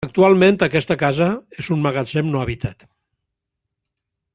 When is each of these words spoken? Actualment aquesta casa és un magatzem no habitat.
Actualment 0.05 0.55
aquesta 0.67 0.97
casa 1.01 1.27
és 1.65 1.69
un 1.77 1.85
magatzem 1.85 2.33
no 2.37 2.43
habitat. 2.43 2.89